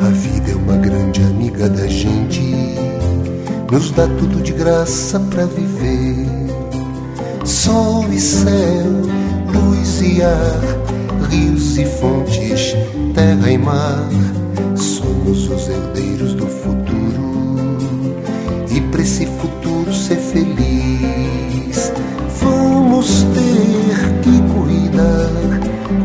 A 0.00 0.08
vida 0.08 0.50
é 0.50 0.54
uma 0.54 0.76
grande 0.78 1.20
amiga 1.20 1.68
da 1.68 1.86
gente, 1.86 2.40
nos 3.70 3.90
dá 3.90 4.06
tudo 4.18 4.42
de 4.42 4.54
graça 4.54 5.20
pra 5.28 5.44
viver. 5.44 6.26
Sol 7.44 8.10
e 8.10 8.18
céu, 8.18 9.02
luz 9.52 10.00
e 10.00 10.22
ar, 10.22 10.89
rios 11.30 11.78
e 11.78 11.86
fontes, 11.86 12.76
terra 13.14 13.50
e 13.50 13.58
mar. 13.58 14.08
Somos 14.76 15.48
os 15.48 15.68
herdeiros 15.68 16.34
do 16.34 16.46
futuro 16.46 17.78
e 18.70 18.80
pra 18.80 19.02
esse 19.02 19.26
futuro 19.26 19.92
ser 19.92 20.16
feliz, 20.16 21.92
vamos 22.40 23.22
ter 23.34 24.20
que 24.22 24.42
cuidar 24.52 25.30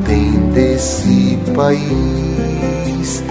bem 0.08 0.32
desse 0.52 1.38
país. 1.56 3.24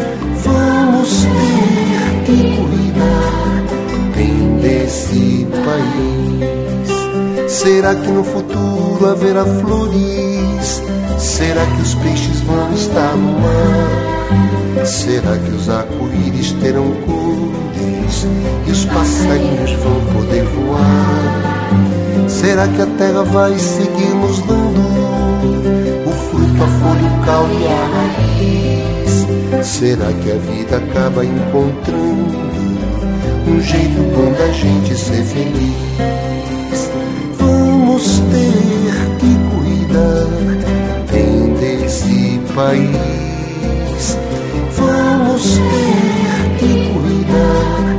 Vamos 0.45 1.24
ter 1.24 2.24
que 2.24 2.57
cuidar 2.57 3.64
bem 4.14 4.59
desse 4.61 5.47
país. 5.64 7.51
Será 7.51 7.95
que 7.95 8.09
no 8.09 8.24
futuro 8.24 9.07
haverá 9.07 9.45
flores 9.45 10.24
Será 11.35 11.66
que 11.66 11.82
os 11.82 11.95
peixes 11.97 12.41
vão 12.43 12.72
estar 12.74 13.16
no 13.16 13.41
mar? 13.41 14.87
Será 14.87 15.37
que 15.37 15.51
os 15.51 15.68
arco-íris 15.68 16.53
terão 16.62 16.93
cores 17.05 18.26
e 18.68 18.70
os 18.70 18.85
passarinhos 18.85 19.72
vão 19.72 20.01
poder 20.12 20.45
voar? 20.45 22.28
Será 22.28 22.68
que 22.68 22.82
a 22.82 22.87
terra 22.87 23.24
vai 23.24 23.59
seguir 23.59 24.14
nos 24.14 24.39
dando 24.43 24.78
o 26.07 26.12
fruto, 26.12 26.62
a 26.62 26.68
folha, 26.68 27.05
o 27.05 27.24
caule 27.26 27.57
e 27.61 27.66
a 27.66 27.85
raiz? 29.59 29.66
Será 29.66 30.12
que 30.12 30.30
a 30.30 30.37
vida 30.37 30.76
acaba 30.76 31.24
encontrando 31.24 32.39
um 33.49 33.61
jeito 33.61 34.01
bom 34.14 34.32
da 34.39 34.53
gente 34.53 34.97
ser 34.97 35.24
feliz? 35.24 36.14
País. 42.55 44.18
Vamos 44.76 45.42
ter 45.42 46.59
que 46.59 46.92
cuidar 46.92 47.96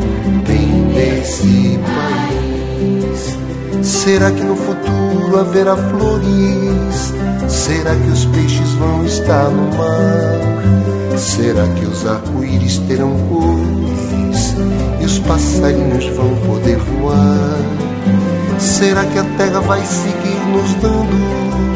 bem 0.47 0.87
desse 0.93 1.79
país. 1.85 3.37
Será 3.85 4.31
que 4.31 4.43
no 4.43 4.55
futuro 4.55 5.39
haverá 5.39 5.75
flores? 5.75 7.13
Será 7.47 7.95
que 7.95 8.09
os 8.09 8.25
peixes 8.25 8.71
vão 8.73 9.05
estar 9.05 9.49
no 9.49 9.77
mar? 9.77 11.17
Será 11.17 11.67
que 11.67 11.85
os 11.85 12.05
arco-íris 12.05 12.77
terão 12.87 13.11
cores 13.27 14.55
e 15.01 15.05
os 15.05 15.19
passarinhos 15.19 16.05
vão 16.15 16.35
poder 16.47 16.77
voar? 16.77 17.59
Será 18.59 19.03
que 19.05 19.19
a 19.19 19.23
terra 19.37 19.59
vai 19.61 19.81
seguir 19.85 20.39
nos 20.51 20.73
dando 20.75 21.74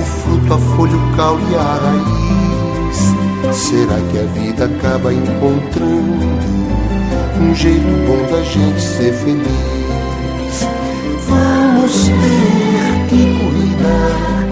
o 0.00 0.04
fruto, 0.04 0.54
a 0.54 0.58
folha, 0.58 0.96
o 0.96 1.16
caule 1.16 1.42
e 1.50 1.56
a 1.56 1.78
raiz? 1.82 3.56
Será 3.56 3.96
que 4.10 4.18
a 4.18 4.24
vida 4.40 4.64
acaba 4.64 5.12
encontrando 5.12 6.24
um 7.40 7.54
jeito 7.54 7.86
bom 8.06 8.34
da 8.34 8.42
gente 8.42 8.80
ser 8.80 9.12
feliz? 9.12 10.68
Vamos 11.28 12.08
ter 12.08 13.06
que 13.08 13.22
cuidar 13.38 14.46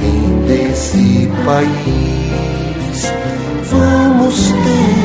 bem 0.00 0.46
desse 0.46 1.28
país. 1.44 3.12
Vamos 3.70 4.48
ter 4.48 5.03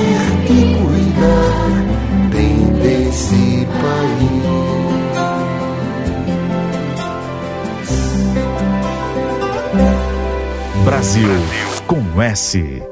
Brasil 10.99 11.29
com 11.87 12.21
S. 12.21 12.83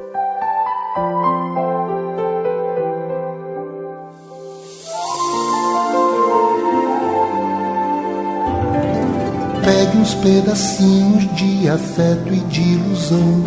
Pegue 9.62 9.98
uns 9.98 10.14
pedacinhos 10.14 11.36
de 11.36 11.68
afeto 11.68 12.34
e 12.34 12.40
de 12.46 12.62
ilusão, 12.62 13.44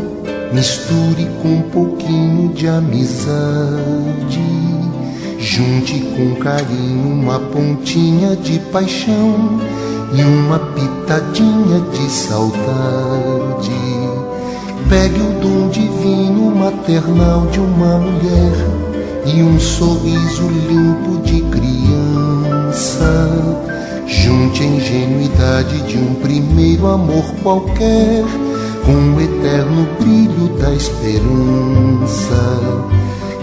misture 0.52 1.26
com 1.40 1.48
um 1.48 1.62
pouquinho 1.70 2.52
de 2.52 2.68
amizade. 2.68 4.44
Junte 5.38 6.00
com 6.00 6.34
carinho 6.34 7.14
uma 7.14 7.40
pontinha 7.40 8.36
de 8.36 8.58
paixão 8.70 9.58
e 10.14 10.22
uma 10.22 10.58
pitadinha 10.58 11.80
de 11.94 12.10
saudade. 12.10 13.39
Pegue 14.90 15.20
o 15.20 15.32
dom 15.40 15.68
divino 15.68 16.52
maternal 16.52 17.46
de 17.46 17.60
uma 17.60 17.96
mulher 17.96 18.52
e 19.24 19.40
um 19.40 19.56
sorriso 19.60 20.48
limpo 20.48 21.22
de 21.22 21.42
criança. 21.42 23.30
Junte 24.08 24.64
a 24.64 24.66
ingenuidade 24.66 25.80
de 25.82 25.96
um 25.96 26.14
primeiro 26.14 26.88
amor 26.88 27.24
qualquer 27.40 28.24
com 28.84 29.14
o 29.14 29.20
eterno 29.20 29.86
brilho 30.00 30.48
da 30.58 30.74
esperança. 30.74 31.20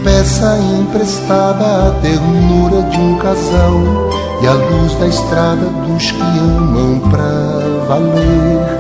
Peça 0.04 0.60
emprestada 0.82 1.88
a 1.88 1.92
ternura 2.02 2.82
de 2.90 2.98
um 2.98 3.18
casal 3.20 4.12
e 4.42 4.48
a 4.48 4.54
luz 4.54 4.94
da 5.00 5.08
estrada 5.08 5.66
dos 5.88 6.12
que 6.12 6.22
amam 6.22 7.00
pra 7.10 7.88
valer. 7.88 8.77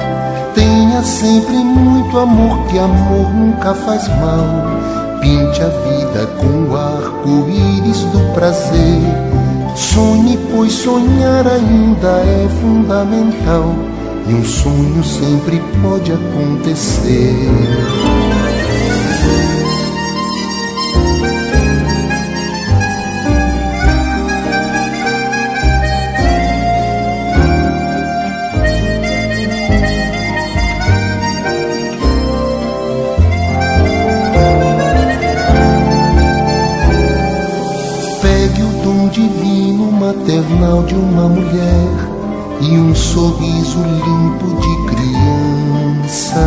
Tenha 0.58 1.03
sempre 1.03 1.53
muito 1.53 2.18
amor, 2.18 2.66
que 2.66 2.80
amor 2.80 3.32
nunca 3.32 3.76
faz 3.76 4.08
mal. 4.08 5.20
Pinte 5.22 5.62
a 5.62 5.68
vida 5.68 6.26
com 6.39 6.72
o 6.72 6.76
arco-íris 6.76 8.01
do 8.05 8.34
prazer. 8.34 9.03
Sonhe, 9.76 10.36
pois 10.51 10.74
sonhar 10.74 11.45
ainda 11.45 12.08
é 12.08 12.49
fundamental. 12.60 13.76
E 14.28 14.34
um 14.34 14.43
sonho 14.43 15.03
sempre 15.03 15.62
pode 15.84 16.12
acontecer. 16.12 17.36
Sorriso 43.18 43.80
limpo 43.80 44.47
de 44.61 44.74
criança. 44.93 46.45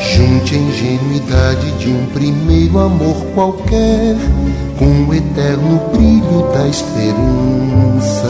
Junte 0.00 0.56
a 0.56 0.58
ingenuidade 0.58 1.70
de 1.78 1.88
um 1.88 2.04
primeiro 2.06 2.80
amor 2.80 3.14
qualquer 3.32 4.16
com 4.76 5.08
o 5.08 5.14
eterno 5.14 5.80
brilho 5.92 6.50
da 6.52 6.66
esperança. 6.66 8.26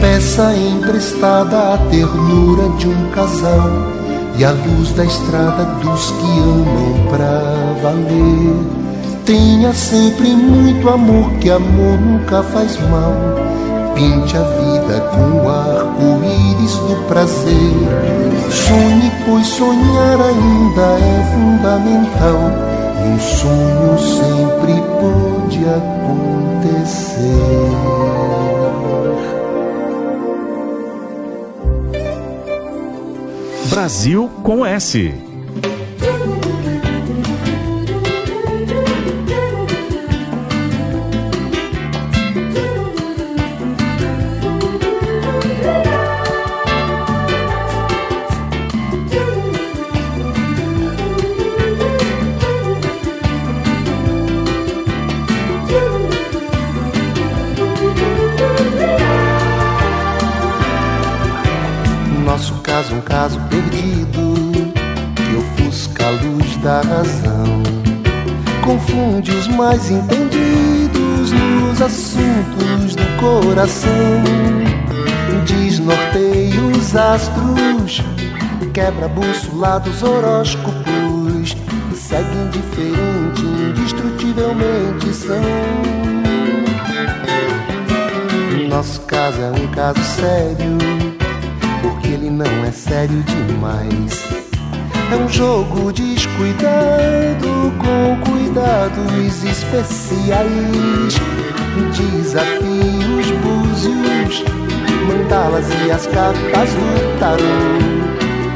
Peça 0.00 0.52
emprestada 0.56 1.74
a 1.74 1.78
ternura 1.88 2.68
de 2.78 2.88
um 2.88 3.10
casal 3.10 3.70
e 4.36 4.44
a 4.44 4.50
luz 4.50 4.90
da 4.90 5.04
estrada 5.04 5.64
dos 5.82 6.10
que 6.10 6.38
amam 6.40 7.06
pra 7.10 7.42
valer. 7.80 8.56
Tenha 9.24 9.72
sempre 9.72 10.30
muito 10.30 10.88
amor, 10.88 11.30
que 11.38 11.48
amor 11.48 11.96
nunca 12.00 12.42
faz 12.42 12.76
mal. 12.90 13.14
Pinte 13.94 14.36
a 14.36 14.42
vida 14.42 15.00
com 15.12 15.34
do 15.34 15.73
prazer. 17.24 17.72
Sonhe, 18.50 19.10
pois 19.24 19.46
sonhar 19.46 20.20
ainda 20.20 20.82
é 20.98 21.24
fundamental. 21.32 22.40
E 23.00 23.08
um 23.08 23.18
sonho 23.18 23.98
sempre 23.98 24.74
pode 25.00 25.64
acontecer. 25.64 27.24
Brasil 33.70 34.30
com 34.42 34.64
S. 34.64 35.23
mais 69.74 69.90
entendidos 69.90 71.32
nos 71.32 71.82
assuntos 71.82 72.94
do 72.94 73.18
coração. 73.18 73.90
Desnorteia 75.44 76.60
os 76.60 76.94
astros, 76.94 78.00
quebra 78.72 79.06
a 79.06 79.08
bússola 79.08 79.80
dos 79.80 80.00
horóscopos. 80.00 81.56
Segue 81.92 82.36
indiferente, 82.46 83.42
indestrutivelmente 83.42 85.12
são. 85.12 85.42
Nosso 88.68 89.00
caso 89.02 89.40
é 89.40 89.50
um 89.50 89.66
caso 89.72 90.00
sério 90.00 90.78
porque 91.82 92.08
ele 92.08 92.30
não 92.30 92.64
é 92.64 92.70
sério 92.70 93.24
demais. 93.24 94.33
É 95.14 95.16
um 95.16 95.28
jogo 95.28 95.92
descuidado 95.92 97.72
com 97.78 98.20
cuidados 98.28 99.44
especiais. 99.44 101.14
Desafios, 101.96 103.30
búzios, 103.44 104.44
mandalas 105.06 105.66
e 105.86 105.90
as 105.92 106.08
cartas 106.08 106.70
do 106.70 107.18
tarô. 107.20 107.44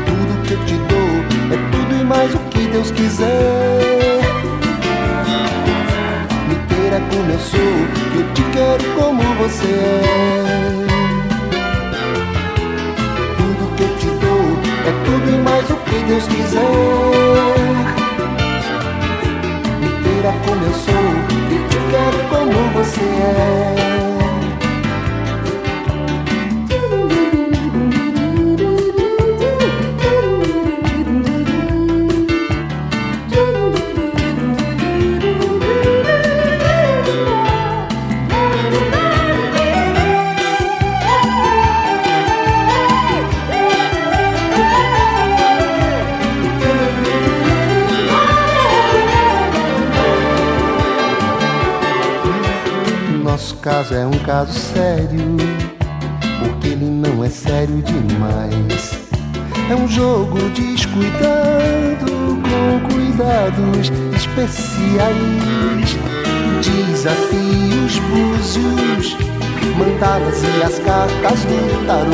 Tudo 0.05 0.43
que 0.43 0.55
eu 0.55 0.65
te 0.65 0.75
dou 0.75 1.55
é 1.55 1.71
tudo 1.71 2.01
e 2.01 2.05
mais 2.05 2.35
o 2.35 2.39
que 2.51 2.67
Deus 2.67 2.91
quiser. 2.91 4.19
Me 6.49 6.57
queira 6.67 7.01
como 7.09 7.31
eu 7.31 7.39
sou, 7.39 7.61
que 8.11 8.19
eu 8.19 8.35
te 8.35 8.43
quero 8.51 8.85
como 8.97 9.23
você 9.37 9.65
é. 9.65 10.88
Quiser. 16.27 16.61
Me 19.81 19.89
queira 20.03 20.33
como 20.47 20.65
eu 20.65 20.75
sou, 20.75 21.09
eu 21.51 21.69
te 21.69 21.79
quero 21.91 22.19
como 22.29 22.59
você 22.75 23.01
é. 23.03 23.98
Caso 53.89 53.95
é 53.95 54.07
um 54.07 54.19
caso 54.25 54.53
sério, 54.53 55.37
porque 56.41 56.69
ele 56.69 56.85
não 56.85 57.25
é 57.25 57.29
sério 57.29 57.83
demais. 57.83 58.99
É 59.71 59.75
um 59.75 59.89
jogo 59.89 60.39
descuidado 60.51 62.07
com 62.43 62.89
cuidados 62.89 63.91
especiais. 64.15 65.09
Desafios, 66.63 67.99
búzios, 68.11 69.17
mandalas 69.79 70.43
e 70.43 70.63
as 70.63 70.79
cartas 70.81 71.45
do 71.45 71.87
tarô. 71.87 72.11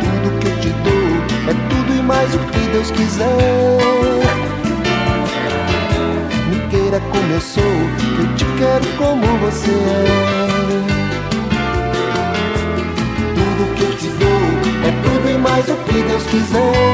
Tudo 0.00 0.38
que 0.38 0.46
eu 0.46 0.60
te 0.60 0.68
dou 0.68 1.50
é 1.50 1.54
tudo 1.68 1.98
e 1.98 2.02
mais 2.02 2.34
o 2.34 2.38
que 2.38 2.60
Deus 2.70 2.90
quiser. 2.90 4.33
Me 6.94 7.00
queira 7.00 7.10
como 7.10 7.32
eu 7.32 7.40
sou, 7.40 7.62
que 7.98 8.22
eu 8.22 8.34
te 8.36 8.44
quero 8.56 8.86
como 8.96 9.26
você 9.38 9.70
é. 9.70 10.46
Tudo 13.34 13.74
que 13.74 13.82
eu 13.82 13.96
te 13.96 14.08
dou 14.10 14.42
é 14.86 14.92
tudo 15.02 15.30
e 15.30 15.38
mais 15.38 15.68
o 15.68 15.74
que 15.74 16.02
Deus 16.02 16.22
quiser. 16.24 16.93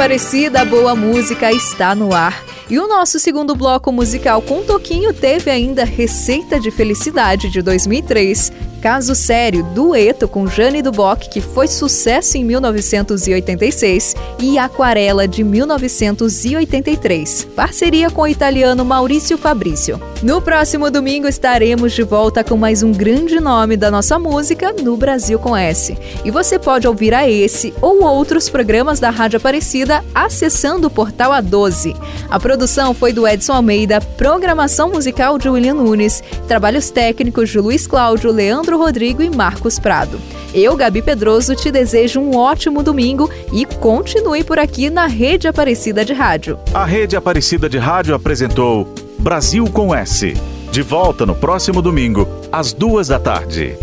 Aparecida, 0.00 0.64
boa 0.64 0.96
música 0.96 1.52
está 1.52 1.94
no 1.94 2.14
ar. 2.14 2.42
E 2.70 2.78
o 2.78 2.88
nosso 2.88 3.18
segundo 3.18 3.54
bloco 3.54 3.92
musical 3.92 4.40
com 4.40 4.62
Toquinho 4.62 5.12
teve 5.12 5.50
ainda 5.50 5.84
Receita 5.84 6.58
de 6.58 6.70
Felicidade 6.70 7.50
de 7.50 7.60
2003, 7.60 8.50
Caso 8.80 9.14
Sério, 9.14 9.62
dueto 9.62 10.26
com 10.26 10.46
Jane 10.46 10.80
Duboc, 10.80 11.28
que 11.28 11.42
foi 11.42 11.68
sucesso 11.68 12.38
em 12.38 12.44
1986, 12.44 14.16
e 14.38 14.58
Aquarela 14.58 15.28
de 15.28 15.44
1983, 15.44 17.48
parceria 17.54 18.08
com 18.08 18.22
o 18.22 18.28
italiano 18.28 18.82
Maurício 18.86 19.36
Fabrício. 19.36 20.00
No 20.22 20.38
próximo 20.42 20.90
domingo 20.90 21.26
estaremos 21.26 21.92
de 21.94 22.02
volta 22.02 22.44
com 22.44 22.54
mais 22.54 22.82
um 22.82 22.92
grande 22.92 23.40
nome 23.40 23.74
da 23.74 23.90
nossa 23.90 24.18
música 24.18 24.70
no 24.70 24.94
Brasil 24.94 25.38
com 25.38 25.56
S. 25.56 25.96
E 26.22 26.30
você 26.30 26.58
pode 26.58 26.86
ouvir 26.86 27.14
a 27.14 27.26
esse 27.26 27.72
ou 27.80 28.04
outros 28.04 28.50
programas 28.50 29.00
da 29.00 29.08
Rádio 29.08 29.38
Aparecida 29.38 30.04
acessando 30.14 30.88
o 30.88 30.90
portal 30.90 31.32
A12. 31.32 31.96
A 32.28 32.38
produção 32.38 32.92
foi 32.92 33.14
do 33.14 33.26
Edson 33.26 33.54
Almeida, 33.54 33.98
programação 33.98 34.90
musical 34.90 35.38
de 35.38 35.48
William 35.48 35.72
Nunes, 35.72 36.22
trabalhos 36.46 36.90
técnicos 36.90 37.48
de 37.48 37.58
Luiz 37.58 37.86
Cláudio, 37.86 38.30
Leandro 38.30 38.76
Rodrigo 38.76 39.22
e 39.22 39.30
Marcos 39.30 39.78
Prado. 39.78 40.20
Eu, 40.52 40.76
Gabi 40.76 41.00
Pedroso, 41.00 41.56
te 41.56 41.70
desejo 41.70 42.20
um 42.20 42.36
ótimo 42.36 42.82
domingo 42.82 43.30
e 43.54 43.64
continue 43.64 44.44
por 44.44 44.58
aqui 44.58 44.90
na 44.90 45.06
Rede 45.06 45.48
Aparecida 45.48 46.04
de 46.04 46.12
Rádio. 46.12 46.58
A 46.74 46.84
Rede 46.84 47.16
Aparecida 47.16 47.70
de 47.70 47.78
Rádio 47.78 48.14
apresentou 48.14 48.86
Brasil 49.20 49.66
com 49.66 49.94
S. 49.94 50.32
De 50.72 50.80
volta 50.80 51.26
no 51.26 51.34
próximo 51.34 51.82
domingo, 51.82 52.26
às 52.50 52.72
duas 52.72 53.08
da 53.08 53.20
tarde. 53.20 53.76